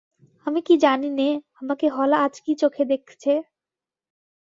আমি 0.47 0.59
কি 0.61 0.73
জানি 0.77 1.09
নে 1.11 1.29
আমাকে 1.61 1.85
হলা 1.89 2.17
আজ 2.21 2.35
কী 2.45 2.53
চোখে 2.61 2.83
দেখছে। 2.85 3.31